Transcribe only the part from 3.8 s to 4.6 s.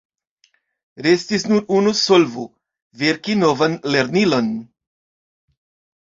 lernilon.